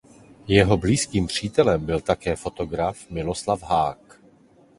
Jeho 0.47 0.77
blízkým 0.77 1.27
přítelem 1.27 1.85
byl 1.85 2.01
také 2.01 2.35
fotograf 2.35 3.09
Miroslav 3.09 3.63
Hák. 3.63 4.19